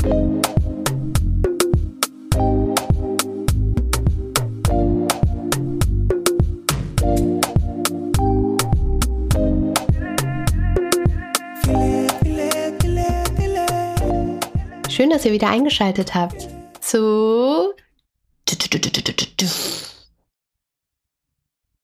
[0.00, 0.08] Schön,
[15.10, 16.48] dass ihr wieder eingeschaltet habt
[16.80, 17.74] zu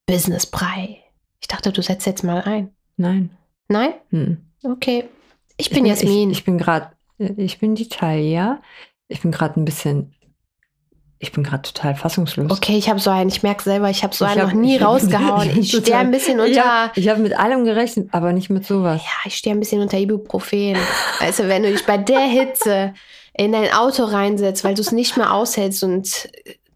[0.06, 1.02] Business Brei.
[1.40, 2.74] Ich dachte, du setzt jetzt mal ein.
[2.96, 3.36] Nein.
[3.68, 3.92] Nein?
[4.08, 4.38] Hm.
[4.62, 5.04] Okay.
[5.58, 6.30] Ich bin Jasmin.
[6.30, 8.60] Ich, ich bin gerade, ich bin die Talia.
[9.08, 10.14] Ich bin gerade ein bisschen,
[11.18, 12.50] ich bin gerade total fassungslos.
[12.50, 14.54] Okay, ich habe so einen, ich merke selber, ich habe so Ich einen hab- noch
[14.60, 15.50] nie ich rausgehauen.
[15.50, 16.64] ich Ich stehe ein bisschen Ich unter.
[16.64, 19.00] habe hab mit allem gerechnet, aber nicht mit sowas.
[19.02, 20.76] Ja, ich stehe ein bisschen unter Ibuprofen.
[21.20, 22.94] Also, wenn du dich bei der Hitze
[23.38, 26.28] in dein Auto reinsetzt, weil du es nicht mehr aushältst und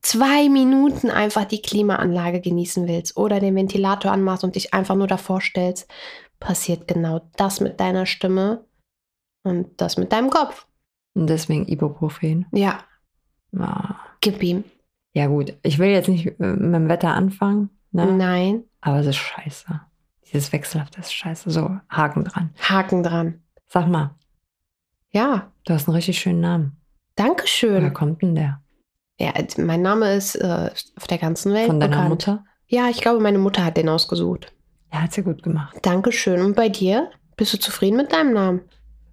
[0.02, 5.06] zwei Minuten einfach die Klimaanlage genießen willst oder den Ventilator anmachst und dich einfach nur
[5.06, 5.88] davor stellst,
[6.38, 8.64] passiert genau das mit deiner Stimme
[9.42, 10.66] und das mit deinem Kopf.
[11.14, 12.46] Und deswegen Ibuprofen.
[12.52, 12.80] Ja,
[13.58, 13.96] Ah.
[14.20, 14.62] gib ihm.
[15.12, 18.06] Ja gut, ich will jetzt nicht äh, mit dem Wetter anfangen, ne?
[18.12, 19.80] Nein, aber es ist scheiße.
[20.32, 21.50] Dieses Wechselhafte ist scheiße.
[21.50, 22.50] So, Haken dran.
[22.60, 23.42] Haken dran.
[23.66, 24.14] Sag mal,
[25.10, 26.76] Ja, du hast einen richtig schönen Namen.
[27.16, 27.92] Woher Dankeschön.
[27.92, 28.62] kommt denn der?
[29.18, 32.08] Ja, mein Name ist äh, auf der ganzen Welt Von deiner bekannt.
[32.10, 32.44] Mutter?
[32.68, 34.52] Ja, ich glaube, meine Mutter hat den ausgesucht.
[34.92, 35.76] Ja, hat sie gut gemacht.
[35.82, 36.40] Dankeschön.
[36.40, 37.10] Und bei dir?
[37.36, 38.60] Bist du zufrieden mit deinem Namen?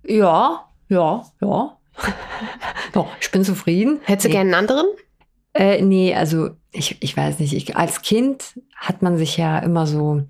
[0.07, 1.77] Ja, ja, ja.
[2.93, 3.99] Doch, ich bin zufrieden.
[4.03, 4.35] Hättest du nee.
[4.35, 4.87] gerne einen anderen?
[5.53, 7.53] Äh, nee, also ich, ich weiß nicht.
[7.53, 10.23] Ich, als Kind hat man sich ja immer so,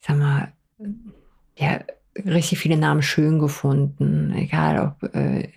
[0.00, 0.52] ich sag mal,
[1.56, 1.80] ja,
[2.24, 4.32] richtig viele Namen schön gefunden.
[4.36, 5.48] Egal ob äh,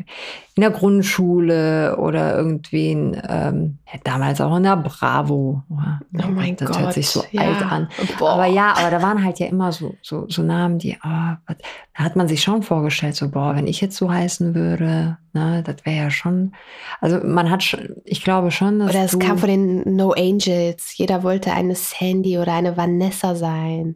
[0.56, 5.64] in der Grundschule oder irgendwen, ähm, ja, damals auch in der Bravo.
[5.70, 6.80] Oh mein das Gott.
[6.80, 7.44] hört sich so ja.
[7.44, 7.88] alt an.
[8.18, 8.32] Boah.
[8.32, 11.58] Aber ja, aber da waren halt ja immer so, so, so Namen, die, was,
[11.98, 15.64] da hat man sich schon vorgestellt, so, boah, wenn ich jetzt so heißen würde, ne,
[15.64, 16.54] das wäre ja schon,
[17.00, 20.98] also man hat schon, ich glaube schon, dass Oder es kam von den No Angels.
[20.98, 23.96] Jeder wollte eine Sandy oder eine Vanessa sein.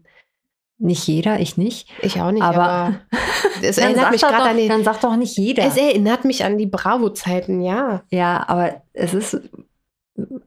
[0.78, 1.90] Nicht jeder, ich nicht.
[2.02, 3.00] Ich auch nicht, Aber- aber,
[3.62, 4.68] es erinnert mich gerade an die.
[4.68, 5.66] Dann sagt doch nicht jeder.
[5.66, 8.04] Es erinnert mich an die Bravo-Zeiten, ja.
[8.10, 9.42] Ja, aber es ist,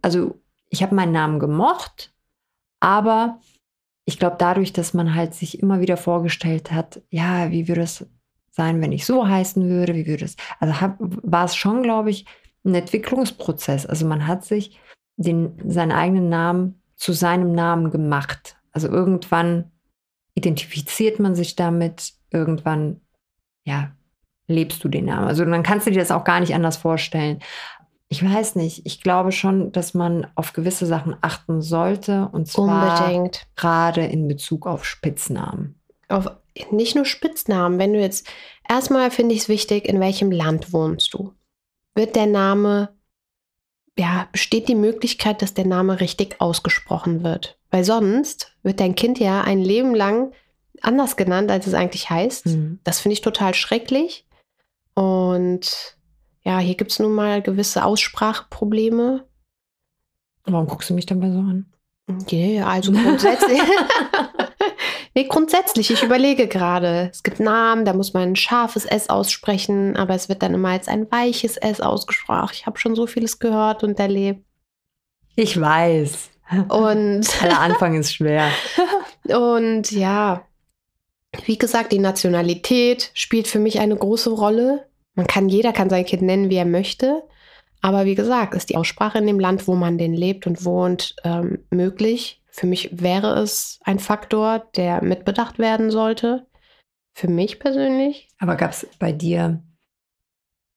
[0.03, 2.12] also ich habe meinen Namen gemocht,
[2.81, 3.41] aber
[4.04, 8.06] ich glaube dadurch, dass man halt sich immer wieder vorgestellt hat, ja, wie würde es
[8.50, 12.10] sein, wenn ich so heißen würde, wie würde es, also hab, war es schon, glaube
[12.10, 12.26] ich,
[12.65, 13.86] ein Entwicklungsprozess.
[13.86, 14.78] Also man hat sich
[15.16, 18.56] den, seinen eigenen Namen zu seinem Namen gemacht.
[18.72, 19.70] Also irgendwann
[20.36, 23.00] identifiziert man sich damit, irgendwann,
[23.64, 23.91] ja,
[24.47, 25.26] lebst du den Namen.
[25.26, 27.41] Also dann kannst du dir das auch gar nicht anders vorstellen.
[28.08, 28.86] Ich weiß nicht.
[28.86, 32.28] Ich glaube schon, dass man auf gewisse Sachen achten sollte.
[32.30, 33.48] Und zwar Unbedingt.
[33.56, 35.80] gerade in Bezug auf Spitznamen.
[36.08, 36.30] Auf,
[36.70, 37.78] nicht nur Spitznamen.
[37.78, 38.28] Wenn du jetzt,
[38.68, 41.32] erstmal finde ich es wichtig, in welchem Land wohnst du?
[41.97, 42.91] Wird der Name,
[43.98, 47.58] ja, besteht die Möglichkeit, dass der Name richtig ausgesprochen wird?
[47.71, 50.32] Weil sonst wird dein Kind ja ein Leben lang
[50.82, 52.47] anders genannt, als es eigentlich heißt.
[52.47, 52.81] Mhm.
[52.84, 54.27] Das finde ich total schrecklich.
[54.94, 55.97] Und
[56.44, 59.25] ja, hier gibt es nun mal gewisse Ausspracheprobleme.
[60.44, 61.66] Warum guckst du mich dabei so an?
[62.31, 63.60] Nee, also grundsätzlich.
[65.15, 67.09] nee, grundsätzlich, ich überlege gerade.
[67.10, 70.69] Es gibt Namen, da muss man ein scharfes S aussprechen, aber es wird dann immer
[70.69, 72.50] als ein weiches S ausgesprochen.
[72.53, 74.44] Ich habe schon so vieles gehört und erlebt.
[75.34, 76.31] Ich weiß.
[76.50, 78.50] Und, Aller Anfang ist schwer.
[79.24, 80.46] und ja,
[81.44, 84.88] wie gesagt, die Nationalität spielt für mich eine große Rolle.
[85.14, 87.22] Man kann, jeder kann sein Kind nennen, wie er möchte.
[87.82, 91.14] Aber wie gesagt, ist die Aussprache in dem Land, wo man denn lebt und wohnt,
[91.24, 92.42] ähm, möglich.
[92.48, 96.46] Für mich wäre es ein Faktor, der mitbedacht werden sollte.
[97.14, 98.28] Für mich persönlich.
[98.38, 99.62] Aber gab es bei dir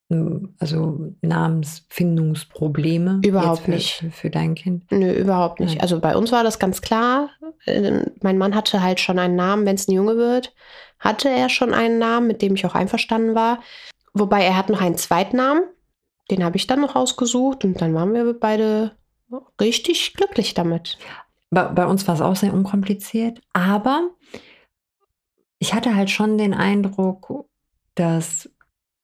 [0.10, 3.22] also Namensfindungsprobleme?
[3.24, 4.04] Überhaupt für, nicht.
[4.12, 4.92] Für, dein Kind?
[4.92, 5.76] Nö, überhaupt nicht.
[5.76, 5.82] Nein.
[5.82, 7.30] Also bei uns war das ganz klar.
[7.68, 10.54] Ähm, Mein Mann hatte halt schon einen Namen, wenn es ein Junge wird,
[10.98, 13.60] hatte er schon einen Namen, mit dem ich auch einverstanden war.
[14.14, 15.62] Wobei er hat noch einen Zweitnamen.
[16.32, 18.94] Den habe ich dann noch ausgesucht und dann waren wir beide
[19.62, 20.98] richtig glücklich damit.
[21.52, 24.10] Bei, bei uns war es auch sehr unkompliziert, aber
[25.60, 27.46] ich hatte halt schon den Eindruck,
[27.96, 28.50] dass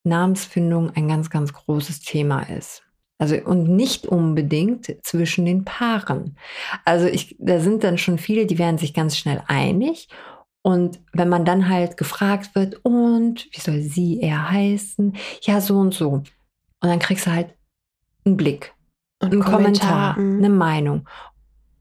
[0.06, 2.84] Namensfindung ein ganz, ganz großes Thema ist.
[3.18, 6.38] Also und nicht unbedingt zwischen den Paaren.
[6.84, 10.10] Also ich, da sind dann schon viele, die werden sich ganz schnell einig.
[10.62, 15.16] Und wenn man dann halt gefragt wird, und wie soll sie eher heißen?
[15.44, 16.10] Ja, so und so.
[16.10, 16.25] Und
[16.81, 17.54] dann kriegst du halt
[18.25, 18.74] einen Blick
[19.22, 20.38] Und ein Kommentar, mm.
[20.38, 21.07] eine Meinung,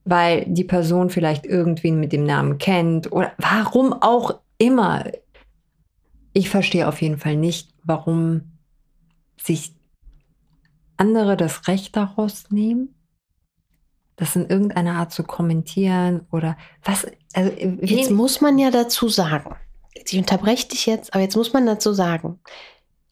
[0.04, 5.04] weil die Person vielleicht irgendwen mit dem Namen kennt oder warum auch immer.
[6.34, 8.58] Ich verstehe auf jeden Fall nicht, warum
[9.40, 9.74] sich
[10.96, 12.94] andere das Recht daraus nehmen,
[14.16, 17.06] das in irgendeiner Art zu kommentieren oder was?
[17.32, 17.50] Also,
[17.80, 19.56] jetzt muss man ja dazu sagen,
[19.94, 22.40] ich unterbreche dich jetzt, aber jetzt muss man dazu sagen,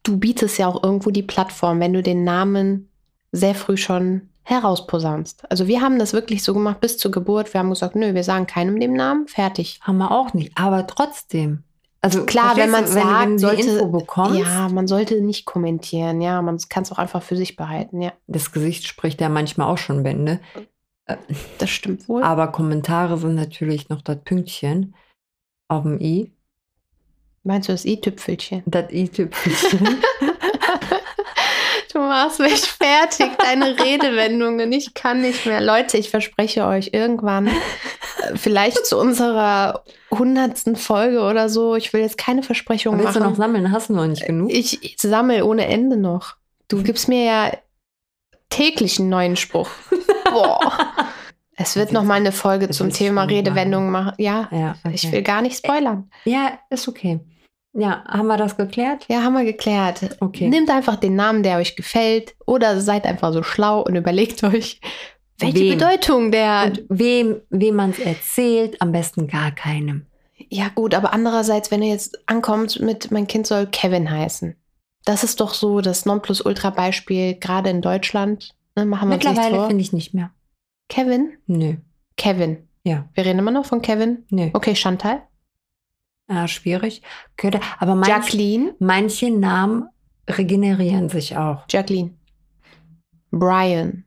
[0.03, 2.91] du bietest ja auch irgendwo die Plattform, wenn du den Namen
[3.31, 5.49] sehr früh schon herausposaunst.
[5.51, 7.53] Also wir haben das wirklich so gemacht bis zur Geburt.
[7.55, 9.79] Wir haben gesagt, nö, wir sagen keinem den Namen, fertig.
[9.83, 11.63] Haben wir auch nicht, aber trotzdem.
[12.05, 16.21] Also klar, wenn man sagt, wenn sollte, Info bekommst, ja, man sollte nicht kommentieren.
[16.21, 18.03] Ja, man kann es auch einfach für sich behalten.
[18.03, 20.41] Ja, das Gesicht spricht ja manchmal auch schon Bände.
[21.59, 22.23] Das stimmt wohl.
[22.23, 24.95] Aber Kommentare sind natürlich noch das Pünktchen
[25.69, 26.33] auf dem i.
[27.45, 28.63] Meinst du das i-Tüpfelchen?
[28.67, 30.03] Das i-Tüpfelchen.
[31.93, 34.73] Du machst mich fertig, deine Redewendungen.
[34.73, 35.61] Ich kann nicht mehr.
[35.61, 37.51] Leute, ich verspreche euch, irgendwann, äh,
[38.35, 43.25] vielleicht zu unserer hundertsten Folge oder so, ich will jetzt keine Versprechungen Willst machen.
[43.25, 43.73] du noch sammeln?
[43.73, 44.51] Hast du noch nicht genug?
[44.53, 46.37] Ich, ich sammle ohne Ende noch.
[46.69, 47.53] Du gibst mir ja
[48.51, 49.69] täglich einen neuen Spruch.
[50.31, 50.61] Boah.
[51.57, 54.15] Es wird noch mal eine Folge zum Thema Redewendungen machen.
[54.19, 54.95] Ja, ja okay.
[54.95, 56.11] ich will gar nicht spoilern.
[56.25, 57.21] Ja, ist okay.
[57.75, 59.07] Ja, haben wir das geklärt?
[59.09, 60.17] Ja, haben wir geklärt.
[60.21, 60.49] Okay.
[60.49, 64.81] Nehmt einfach den Namen, der euch gefällt, oder seid einfach so schlau und überlegt euch,
[65.43, 65.79] welche Wem?
[65.79, 66.65] Bedeutung der.
[66.67, 70.07] Und wem, wem man es erzählt, am besten gar keinem.
[70.49, 74.57] ja, gut, aber andererseits, wenn ihr jetzt ankommt mit, mein Kind soll Kevin heißen.
[75.05, 78.55] Das ist doch so das Nonplusultra-Beispiel, gerade in Deutschland.
[78.77, 80.31] Ne, machen wir Mittlerweile finde ich nicht mehr.
[80.89, 81.33] Kevin?
[81.47, 81.77] Nö.
[82.17, 82.69] Kevin.
[82.85, 83.09] Ja.
[83.15, 84.25] Wir reden immer noch von Kevin.
[84.31, 84.51] Nö.
[84.53, 85.23] Okay, Chantal.
[86.31, 87.03] Ja, schwierig.
[87.37, 88.75] Könnte, aber manch, Jacqueline.
[88.79, 89.89] manche Namen
[90.29, 91.65] regenerieren sich auch.
[91.69, 92.13] Jacqueline.
[93.31, 94.05] Brian.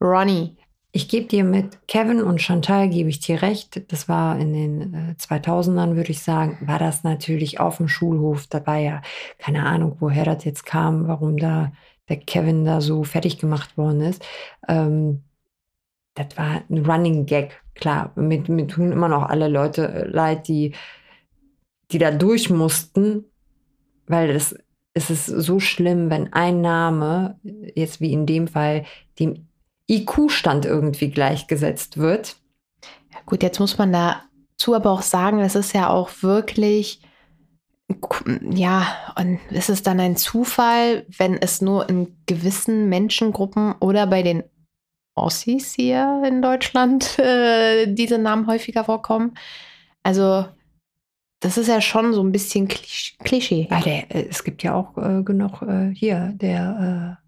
[0.00, 0.56] Ronnie.
[0.90, 3.92] Ich gebe dir mit Kevin und Chantal gebe ich dir recht.
[3.92, 8.46] Das war in den äh, 2000ern, würde ich sagen, war das natürlich auf dem Schulhof.
[8.46, 9.02] Da war ja
[9.38, 11.72] keine Ahnung, woher das jetzt kam, warum da
[12.08, 14.24] der Kevin da so fertig gemacht worden ist.
[14.66, 15.24] Ähm,
[16.14, 18.12] das war ein Running Gag, klar.
[18.16, 20.74] Mit, mir tun immer noch alle Leute äh, leid, die,
[21.92, 23.24] die da durch mussten,
[24.06, 24.56] weil das,
[24.94, 28.84] es ist so schlimm, wenn ein Name, jetzt wie in dem Fall,
[29.18, 29.47] dem
[29.88, 32.36] IQ-Stand irgendwie gleichgesetzt wird.
[33.12, 37.00] Ja, gut, jetzt muss man dazu aber auch sagen, es ist ja auch wirklich,
[38.50, 38.86] ja,
[39.16, 44.44] und ist es dann ein Zufall, wenn es nur in gewissen Menschengruppen oder bei den
[45.14, 49.34] Ossis hier in Deutschland äh, diese Namen häufiger vorkommen?
[50.02, 50.46] Also,
[51.40, 53.66] das ist ja schon so ein bisschen Klisch Klischee.
[53.70, 57.18] Weil der, äh, es gibt ja auch äh, genug äh, hier, der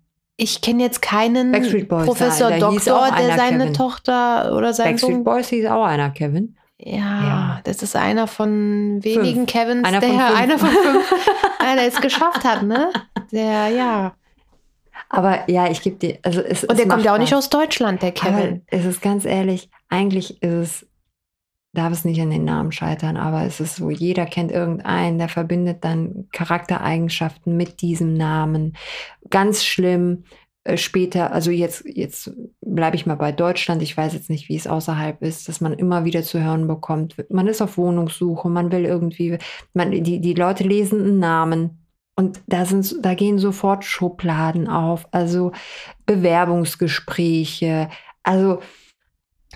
[0.43, 1.53] Ich kenne jetzt keinen
[1.87, 3.75] Professor da- Doktor, der einer seine Kevin.
[3.75, 6.57] Tochter oder seinen Backstreet Sohn Boys hieß auch einer, Kevin.
[6.79, 7.61] Ja, Ja.
[7.65, 10.39] das ist einer von wenigen Kevins, Einer der von fünf.
[10.41, 11.15] einer von fünf,
[11.61, 12.91] der es geschafft hat, ne?
[13.31, 14.15] Der, ja.
[15.11, 18.01] Aber ja, ich gebe dir, also es Und der kommt ja auch nicht aus Deutschland,
[18.01, 18.63] der Aber Kevin.
[18.69, 20.87] es ist ganz ehrlich, eigentlich ist es,
[21.73, 25.29] darf es nicht an den Namen scheitern, aber es ist so, jeder kennt irgendeinen, der
[25.29, 28.77] verbindet dann Charaktereigenschaften mit diesem Namen.
[29.31, 30.25] Ganz schlimm.
[30.65, 33.83] äh, Später, also jetzt, jetzt bleibe ich mal bei Deutschland.
[33.83, 37.15] Ich weiß jetzt nicht, wie es außerhalb ist, dass man immer wieder zu hören bekommt.
[37.31, 39.39] Man ist auf Wohnungssuche, man will irgendwie,
[39.73, 41.77] man, die, die Leute lesen einen Namen.
[42.17, 45.53] Und da, sind, da gehen sofort Schubladen auf, also
[46.05, 47.89] Bewerbungsgespräche.
[48.23, 48.61] Also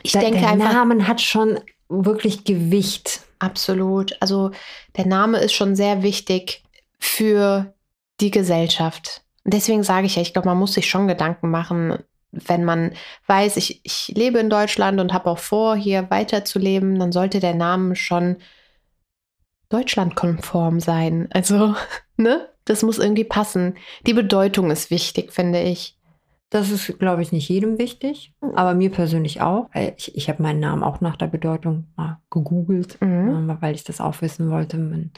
[0.03, 3.21] Ich denke der Namen hat schon wirklich Gewicht.
[3.39, 4.17] absolut.
[4.21, 4.51] Also
[4.97, 6.63] der Name ist schon sehr wichtig
[6.99, 7.75] für
[8.21, 9.23] die Gesellschaft.
[9.45, 11.99] Deswegen sage ich ja, ich glaube, man muss sich schon Gedanken machen,
[12.31, 12.93] wenn man
[13.27, 17.55] weiß, ich, ich lebe in Deutschland und habe auch vor, hier weiterzuleben, dann sollte der
[17.55, 18.37] Name schon
[19.69, 21.29] deutschlandkonform sein.
[21.33, 21.75] Also,
[22.17, 22.49] ne?
[22.67, 23.77] Das muss irgendwie passen.
[24.07, 25.99] Die Bedeutung ist wichtig, finde ich.
[26.55, 29.69] Das ist, glaube ich, nicht jedem wichtig, aber mir persönlich auch.
[29.97, 33.51] Ich, ich habe meinen Namen auch nach der Bedeutung mal gegoogelt, Mhm.
[33.51, 34.79] äh, weil ich das auch wissen wollte.
[34.79, 35.11] Man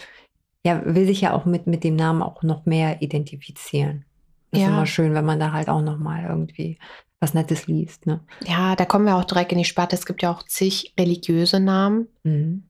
[0.64, 4.07] ja, will sich ja auch mit, mit dem Namen auch noch mehr identifizieren.
[4.50, 4.66] Das Ja.
[4.69, 6.78] ist immer schön, wenn man da halt auch noch mal irgendwie
[7.21, 8.07] was Nettes liest.
[8.07, 8.21] Ne?
[8.47, 9.95] Ja, da kommen wir auch direkt in die Sparte.
[9.95, 12.09] Es gibt ja auch zig religiöse Namen.
[12.25, 12.62] Mhm.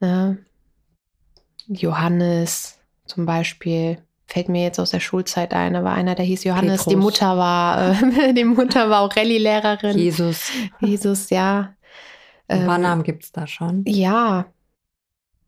[0.00, 0.38] Ne?
[1.66, 3.98] Johannes zum Beispiel.
[4.32, 6.84] Fällt mir jetzt aus der Schulzeit ein, da war einer, der hieß Johannes.
[6.84, 7.02] Die Petrus.
[7.02, 9.98] Mutter war, äh, die Mutter war auch Rallye-Lehrerin.
[9.98, 10.52] Jesus.
[10.80, 11.74] Jesus, ja.
[12.46, 13.82] Ein paar Ähm, Namen gibt es da schon.
[13.86, 14.46] Ja.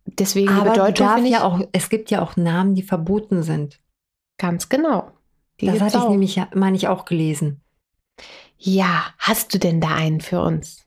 [0.06, 2.82] Deswegen die Aber die Bedeutung finde ich ja auch, es gibt ja auch Namen, die
[2.82, 3.78] verboten sind.
[4.38, 5.12] ganz genau.
[5.60, 6.10] Die das hatte ich auch.
[6.10, 7.60] nämlich, meine ich, auch gelesen.
[8.58, 10.84] Ja, hast du denn da einen für uns?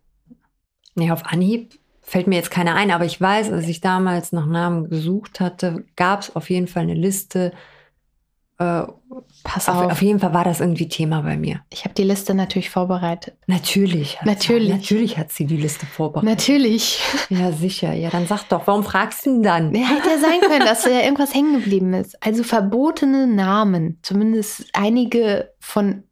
[0.95, 4.45] Nee, auf Anhieb fällt mir jetzt keiner ein, aber ich weiß, als ich damals nach
[4.45, 7.53] Namen gesucht hatte, gab es auf jeden Fall eine Liste,
[8.57, 8.83] äh,
[9.43, 9.91] pass Auf, auf.
[9.91, 11.61] auf jeden Fall war das irgendwie Thema bei mir.
[11.71, 13.35] Ich habe die Liste natürlich vorbereitet.
[13.47, 14.19] Natürlich.
[14.19, 14.67] Hat Natürlich.
[14.69, 16.29] Sie, natürlich hat sie die Liste vorbereitet.
[16.29, 16.99] Natürlich.
[17.29, 17.93] Ja, sicher.
[17.93, 19.75] Ja, dann sag doch, warum fragst du denn dann?
[19.75, 22.21] Ja, hätte ja sein können, dass da irgendwas hängen geblieben ist.
[22.23, 26.03] Also verbotene Namen, zumindest einige von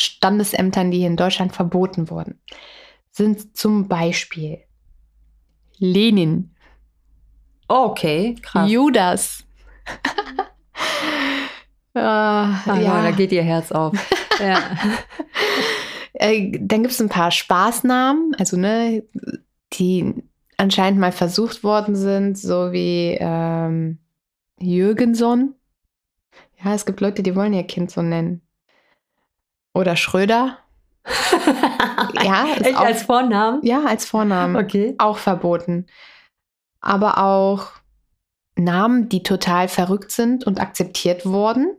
[0.00, 2.40] Standesämtern, die hier in Deutschland verboten wurden,
[3.10, 4.58] sind zum Beispiel
[5.78, 6.54] Lenin,
[7.68, 8.70] Okay, krass.
[8.70, 9.44] Judas.
[12.02, 12.80] Ah, Ah, ja.
[12.80, 13.02] ja.
[13.02, 13.92] da geht ihr Herz auf.
[14.40, 14.58] ja.
[16.14, 19.04] Äh, dann gibt es ein paar Spaßnamen, also ne,
[19.74, 20.14] die
[20.56, 23.98] anscheinend mal versucht worden sind, so wie ähm,
[24.58, 25.54] Jürgenson.
[26.64, 28.42] Ja, es gibt Leute, die wollen ihr Kind so nennen.
[29.74, 30.58] Oder Schröder.
[32.22, 33.60] Ja, Echt auch- als Vornamen?
[33.64, 34.56] Ja, als Vornamen.
[34.56, 34.94] Okay.
[34.98, 35.86] Auch verboten.
[36.80, 37.70] Aber auch
[38.56, 41.76] Namen, die total verrückt sind und akzeptiert wurden,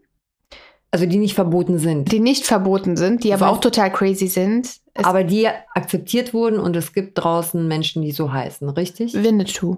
[0.91, 2.11] Also die nicht verboten sind.
[2.11, 4.67] die nicht verboten sind, die aber heißt- auch total crazy sind.
[4.95, 9.13] Es aber die akzeptiert wurden und es gibt draußen Menschen, die so heißen, richtig?
[9.13, 9.77] Winnetou.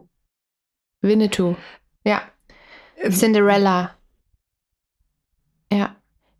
[1.01, 1.55] Winnetou.
[2.05, 2.21] Ja.
[3.09, 3.95] Cinderella.
[5.71, 5.95] Ja.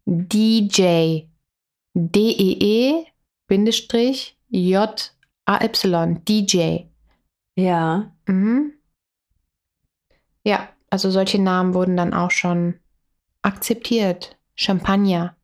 [0.06, 1.24] DJ.
[1.94, 3.06] D-E-E
[3.48, 6.22] Bindestrich J-A-Y.
[6.28, 6.86] DJ.
[7.56, 8.12] Ja.
[8.28, 8.74] Mhm.
[10.46, 12.75] Ja, also solche Namen wurden dann auch schon
[13.42, 14.38] akzeptiert.
[14.62, 15.36] Champagner.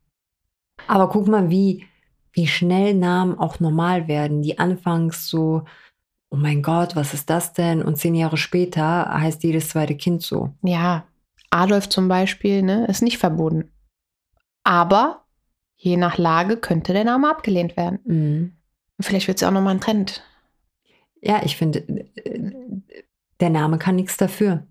[0.86, 1.86] Aber guck mal, wie,
[2.32, 5.64] wie schnell Namen auch normal werden, die anfangs so,
[6.30, 7.82] oh mein Gott, was ist das denn?
[7.82, 10.54] Und zehn Jahre später heißt jedes zweite Kind so.
[10.62, 11.04] Ja,
[11.50, 13.70] Adolf zum Beispiel, ne, ist nicht verboten.
[14.62, 15.24] Aber
[15.76, 17.98] je nach Lage könnte der Name abgelehnt werden.
[18.04, 18.52] Mhm.
[19.00, 20.22] Vielleicht wird es ja auch nochmal ein Trend.
[21.20, 22.52] Ja, ich finde, äh,
[23.40, 24.66] der Name kann nichts dafür.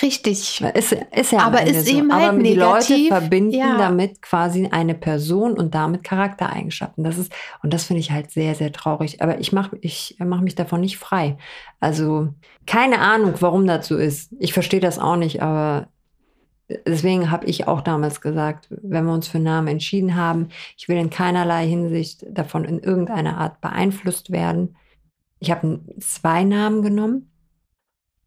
[0.00, 0.62] Richtig.
[0.74, 1.96] Ist, ist ja Aber ist so.
[1.96, 3.76] eben halt Aber die Leute negativ, verbinden ja.
[3.76, 7.04] damit quasi eine Person und damit Charaktereigenschaften.
[7.04, 7.32] Das ist,
[7.62, 9.20] und das finde ich halt sehr, sehr traurig.
[9.20, 11.36] Aber ich mache ich mach mich davon nicht frei.
[11.78, 12.28] Also
[12.66, 14.32] keine Ahnung, warum das so ist.
[14.38, 15.88] Ich verstehe das auch nicht, aber
[16.86, 20.96] deswegen habe ich auch damals gesagt, wenn wir uns für Namen entschieden haben, ich will
[20.96, 24.76] in keinerlei Hinsicht davon in irgendeiner Art beeinflusst werden.
[25.38, 27.31] Ich habe zwei Namen genommen,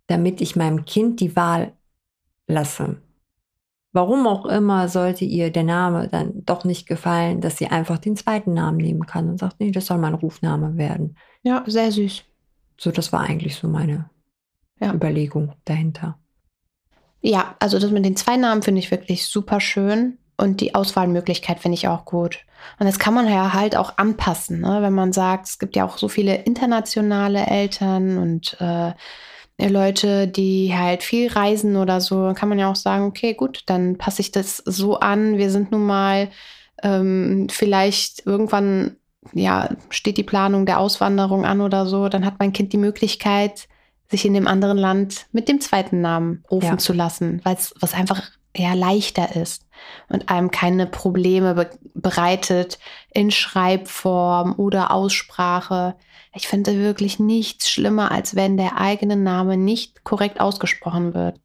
[0.08, 1.74] damit ich meinem Kind die Wahl
[2.48, 3.02] lasse.
[3.92, 8.18] Warum auch immer sollte ihr der Name dann doch nicht gefallen, dass sie einfach den
[8.18, 11.18] zweiten Namen nehmen kann und sagt, nee, das soll mein Rufname werden.
[11.44, 12.24] Ja, sehr süß.
[12.78, 14.10] So, das war eigentlich so meine
[14.82, 14.94] Ja.
[14.94, 16.20] Überlegung dahinter.
[17.22, 20.18] Ja, also das mit den zwei Namen finde ich wirklich super schön.
[20.38, 22.46] Und die Auswahlmöglichkeit finde ich auch gut.
[22.78, 24.82] Und das kann man ja halt auch anpassen, ne?
[24.82, 28.92] wenn man sagt, es gibt ja auch so viele internationale Eltern und äh,
[29.60, 33.98] Leute, die halt viel reisen oder so, kann man ja auch sagen, okay, gut, dann
[33.98, 35.38] passe ich das so an.
[35.38, 36.30] Wir sind nun mal
[36.84, 38.98] ähm, vielleicht irgendwann,
[39.34, 43.68] ja, steht die Planung der Auswanderung an oder so, dann hat mein Kind die Möglichkeit,
[44.10, 46.78] sich in dem anderen Land mit dem zweiten Namen rufen Ja.
[46.78, 48.22] zu lassen, weil es was einfach
[48.54, 49.65] eher leichter ist
[50.10, 52.78] und einem keine Probleme be bereitet
[53.12, 55.96] in Schreibform oder Aussprache.
[56.34, 61.40] Ich finde wirklich nichts schlimmer, als wenn der eigene Name nicht korrekt ausgesprochen wird.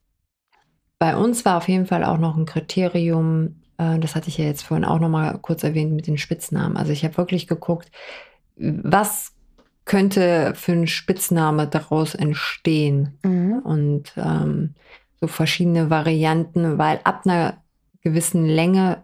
[0.99, 4.45] Bei uns war auf jeden Fall auch noch ein Kriterium, äh, das hatte ich ja
[4.45, 6.77] jetzt vorhin auch noch mal kurz erwähnt mit den Spitznamen.
[6.77, 7.89] Also ich habe wirklich geguckt,
[8.55, 9.33] was
[9.85, 13.59] könnte für ein Spitzname daraus entstehen Mhm.
[13.63, 14.75] und ähm,
[15.19, 17.57] so verschiedene Varianten, weil ab einer
[18.01, 19.03] gewissen Länge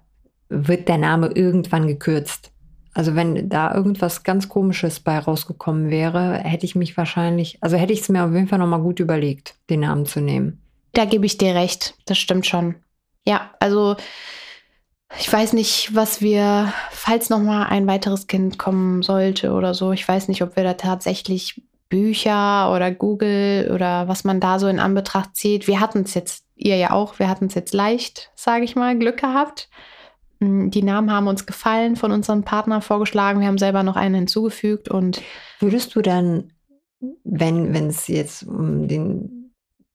[0.50, 2.52] wird der Name irgendwann gekürzt.
[2.94, 7.94] Also wenn da irgendwas ganz Komisches bei rausgekommen wäre, hätte ich mich wahrscheinlich, also hätte
[7.94, 10.62] ich es mir auf jeden Fall noch mal gut überlegt, den Namen zu nehmen.
[10.94, 12.76] Da gebe ich dir recht, das stimmt schon.
[13.24, 13.98] Ja, also
[15.20, 19.92] ich weiß nicht, was wir, falls noch mal ein weiteres Kind kommen sollte oder so,
[19.92, 24.68] ich weiß nicht, ob wir da tatsächlich Bücher oder Google oder was man da so
[24.68, 25.68] in Anbetracht zieht.
[25.68, 28.98] Wir hatten es jetzt, ihr ja auch, wir hatten es jetzt leicht, sage ich mal,
[28.98, 29.70] Glück gehabt.
[30.40, 33.40] Mm, Die Namen haben uns gefallen, von unserem Partner vorgeschlagen.
[33.40, 35.22] Wir haben selber noch einen hinzugefügt und
[35.60, 36.52] Würdest du dann,
[37.24, 39.54] wenn wenn es jetzt um den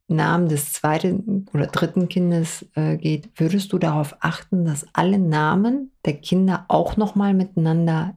[0.09, 5.93] Namen des zweiten oder dritten Kindes äh, geht, würdest du darauf achten, dass alle Namen
[6.05, 8.15] der Kinder auch noch mal miteinander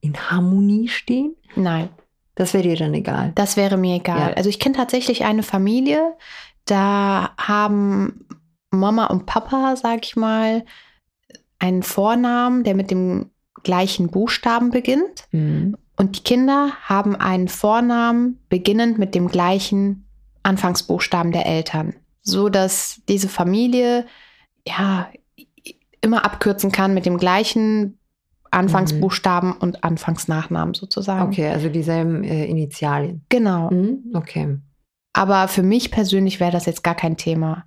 [0.00, 1.36] in Harmonie stehen?
[1.56, 1.88] nein,
[2.36, 3.32] Das wäre dir dann egal.
[3.34, 4.30] Das wäre mir egal.
[4.30, 4.36] Ja.
[4.36, 6.14] Also ich kenne tatsächlich eine Familie,
[6.66, 8.26] da haben
[8.70, 10.64] Mama und Papa, sag ich mal,
[11.58, 13.30] einen Vornamen, der mit dem
[13.62, 15.26] gleichen Buchstaben beginnt.
[15.32, 15.76] Mhm.
[15.96, 20.06] Und die Kinder haben einen Vornamen beginnend mit dem gleichen
[20.42, 21.94] Anfangsbuchstaben der Eltern.
[22.20, 24.04] So dass diese Familie
[24.66, 25.08] ja
[26.00, 27.98] immer abkürzen kann mit dem gleichen
[28.50, 31.30] Anfangsbuchstaben und Anfangsnachnamen sozusagen.
[31.30, 33.24] Okay, also dieselben äh, Initialien.
[33.28, 33.70] Genau.
[33.70, 34.12] Mhm.
[34.14, 34.58] Okay.
[35.16, 37.64] Aber für mich persönlich wäre das jetzt gar kein Thema.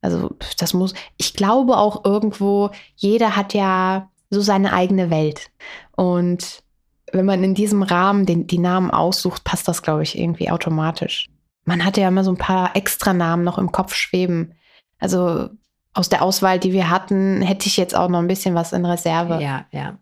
[0.00, 5.52] Also das muss, ich glaube auch irgendwo, jeder hat ja so seine eigene Welt.
[5.94, 6.64] Und
[7.12, 11.28] wenn man in diesem Rahmen den, die Namen aussucht, passt das, glaube ich, irgendwie automatisch.
[11.64, 14.54] Man hatte ja immer so ein paar extra Namen noch im Kopf schweben.
[14.98, 15.48] Also
[15.94, 18.84] aus der Auswahl, die wir hatten, hätte ich jetzt auch noch ein bisschen was in
[18.84, 19.40] Reserve.
[19.40, 19.96] Ja, ja.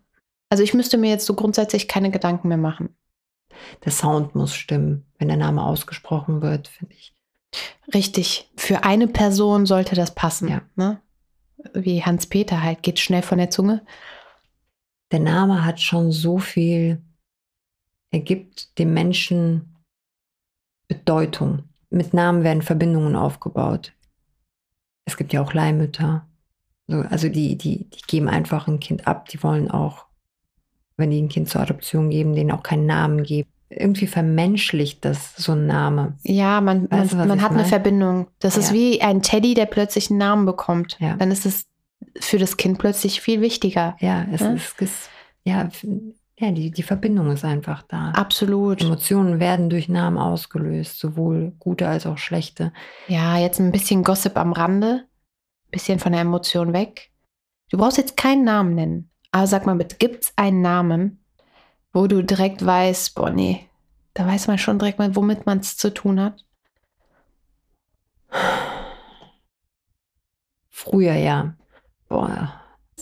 [0.49, 2.95] Also ich müsste mir jetzt so grundsätzlich keine Gedanken mehr machen.
[3.85, 7.15] Der Sound muss stimmen, wenn der Name ausgesprochen wird, finde ich.
[7.93, 8.51] Richtig.
[8.55, 10.49] Für eine Person sollte das passen.
[10.49, 10.61] Ja.
[10.75, 11.01] Ne?
[11.73, 13.85] Wie Hans-Peter halt, geht schnell von der Zunge.
[15.11, 17.01] Der Name hat schon so viel,
[18.11, 19.75] er gibt dem Menschen
[20.87, 21.63] Bedeutung.
[21.89, 23.93] Mit Namen werden Verbindungen aufgebaut.
[25.05, 26.27] Es gibt ja auch Leihmütter.
[26.87, 29.27] So, Also die, die, die geben einfach ein Kind ab.
[29.29, 30.05] Die wollen auch,
[30.99, 33.49] wenn die ein Kind zur Adoption geben, denen auch keinen Namen geben.
[33.71, 36.17] Irgendwie vermenschlicht das so ein Name.
[36.23, 37.69] Ja, man, Weißt du, man, man hat eine mein?
[37.69, 38.27] Verbindung.
[38.39, 38.75] Das ist Ja.
[38.75, 40.97] wie ein Teddy, der plötzlich einen Namen bekommt.
[40.99, 41.15] Ja.
[41.17, 41.67] Dann ist es
[42.19, 43.95] für das Kind plötzlich viel wichtiger.
[43.99, 44.51] Ja, es Ja.
[44.53, 45.09] ist, es,
[45.43, 45.69] ja,
[46.39, 48.09] ja die, die Verbindung ist einfach da.
[48.15, 48.81] Absolut.
[48.81, 52.73] Emotionen werden durch Namen ausgelöst, sowohl gute als auch schlechte.
[53.07, 55.05] Ja, jetzt ein bisschen Gossip am Rande.
[55.69, 57.11] Bisschen von der Emotion weg.
[57.69, 59.08] Du brauchst jetzt keinen Namen nennen.
[59.31, 61.23] Aber sag mal bitte, gibt es einen Namen,
[61.93, 63.65] wo du direkt weißt, boah, nee,
[64.13, 66.43] da weiß man schon direkt mal, womit man es zu tun hat?
[70.69, 71.53] Früher ja.
[72.07, 72.53] Boah.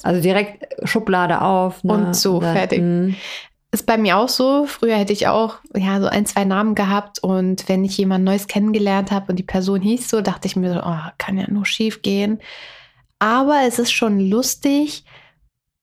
[0.03, 1.83] Also direkt Schublade auf.
[1.83, 1.93] Ne?
[1.93, 2.81] Und so, fertig.
[2.81, 3.15] mm,
[3.71, 4.65] Ist bei mir auch so.
[4.65, 8.47] Früher hätte ich auch ja so ein, zwei Namen gehabt und wenn ich jemand Neues
[8.47, 11.65] kennengelernt habe und die Person hieß so, dachte ich mir so, oh, kann ja nur
[11.65, 12.39] schief gehen.
[13.19, 15.03] Aber es ist schon lustig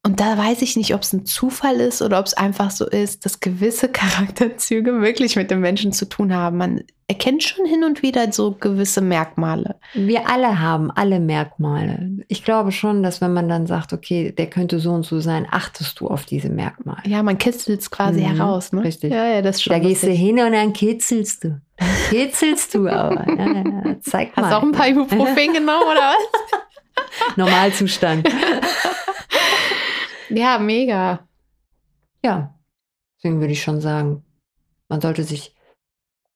[0.04, 2.86] und da weiß ich nicht, ob es ein Zufall ist oder ob es einfach so
[2.86, 6.58] ist, dass gewisse Charakterzüge wirklich mit dem Menschen zu tun haben.
[6.58, 9.76] Man erkennt schon hin und wieder so gewisse Merkmale.
[9.92, 12.18] Wir alle haben alle Merkmale.
[12.28, 15.46] Ich glaube schon, dass wenn man dann sagt, okay, der könnte so und so sein,
[15.50, 17.02] achtest du auf diese Merkmale.
[17.06, 18.72] Ja, man kitzelt es quasi Mhm, heraus.
[18.72, 18.82] Ne?
[18.84, 19.12] richtig.
[19.12, 21.60] Ja, ja, das schon da gehst du hin und dann kitzelst du.
[21.76, 23.24] Dann kitzelst du aber.
[23.38, 24.44] Ja, ja, zeig mal.
[24.44, 27.36] Hast du auch ein paar Ibuprofen genommen oder was?
[27.36, 28.26] Normalzustand.
[30.36, 31.26] Ja, mega.
[32.24, 32.54] Ja,
[33.16, 34.24] deswegen würde ich schon sagen,
[34.88, 35.54] man sollte sich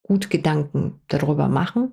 [0.02, 1.92] gut Gedanken darüber machen,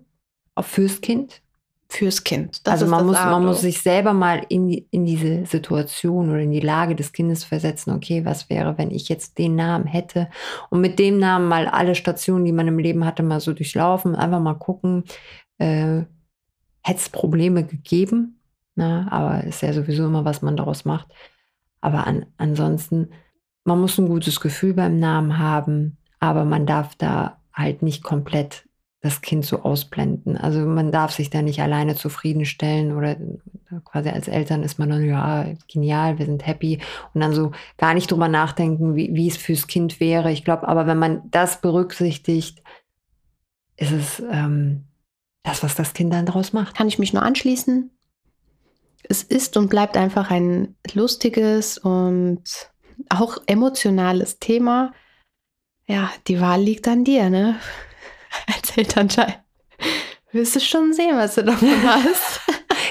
[0.55, 1.41] auch fürs Kind.
[1.87, 2.65] Fürs Kind.
[2.65, 5.05] Das also ist man muss, A und man muss sich selber mal in, die, in
[5.05, 9.37] diese Situation oder in die Lage des Kindes versetzen, okay, was wäre, wenn ich jetzt
[9.37, 10.29] den Namen hätte
[10.71, 14.15] und mit dem Namen mal alle Stationen, die man im Leben hatte, mal so durchlaufen,
[14.15, 15.03] einfach mal gucken,
[15.59, 16.03] äh,
[16.81, 18.41] hätte es Probleme gegeben,
[18.75, 21.07] na, aber ist ja sowieso immer, was man daraus macht.
[21.81, 23.09] Aber an, ansonsten,
[23.63, 28.65] man muss ein gutes Gefühl beim Namen haben, aber man darf da halt nicht komplett
[29.05, 30.35] das Kind so ausblenden.
[30.35, 33.15] Also man darf sich da nicht alleine zufriedenstellen oder
[33.83, 36.79] quasi als Eltern ist man dann, ja, genial, wir sind happy
[37.13, 40.31] und dann so gar nicht drüber nachdenken, wie, wie es fürs Kind wäre.
[40.31, 42.63] Ich glaube, aber wenn man das berücksichtigt,
[43.77, 44.85] ist es ähm,
[45.43, 46.75] das, was das Kind dann daraus macht.
[46.75, 47.91] Kann ich mich nur anschließen.
[49.09, 52.43] Es ist und bleibt einfach ein lustiges und
[53.09, 54.93] auch emotionales Thema.
[55.87, 57.59] Ja, die Wahl liegt an dir, ne?
[58.55, 59.35] Als Elternteil.
[60.31, 62.41] Wirst du schon sehen, was du davon hast.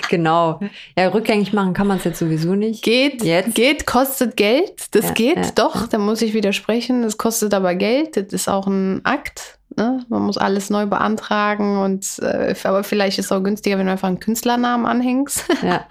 [0.09, 0.61] Genau.
[0.96, 2.83] Ja, rückgängig machen kann man es jetzt sowieso nicht.
[2.85, 3.55] Geht, Jetzt?
[3.55, 4.94] geht, kostet Geld.
[4.94, 7.03] Das Ja, geht, ja, doch, da muss ich widersprechen.
[7.03, 8.16] Das kostet aber Geld.
[8.16, 9.59] Das ist auch ein Akt.
[9.77, 10.05] Ne?
[10.09, 13.93] Man muss alles neu beantragen und äh, aber vielleicht ist es auch günstiger, wenn du
[13.93, 15.45] einfach einen Künstlernamen anhängst.
[15.63, 15.87] Ja.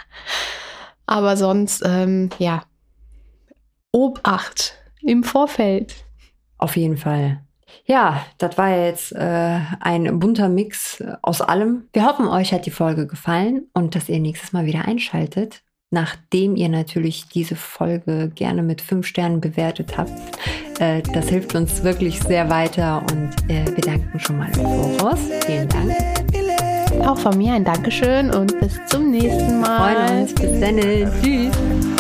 [1.06, 2.64] aber sonst, ähm, ja.
[3.92, 5.94] Obacht im Vorfeld.
[6.58, 7.42] Auf jeden Fall.
[7.86, 11.90] Ja, das war jetzt äh, ein bunter Mix aus allem.
[11.92, 15.62] Wir hoffen, euch hat die Folge gefallen und dass ihr nächstes Mal wieder einschaltet.
[15.92, 20.12] Nachdem ihr natürlich diese Folge gerne mit fünf Sternen bewertet habt.
[20.80, 24.54] Äh, das hilft uns wirklich sehr weiter und äh, wir danken schon mal im
[24.98, 25.20] Voraus.
[25.46, 25.92] Vielen Dank.
[27.08, 29.96] Auch von mir ein Dankeschön und bis zum nächsten Wir Mal.
[29.96, 30.34] freuen uns.
[30.36, 30.78] Bis dann.
[31.22, 31.93] Tschüss.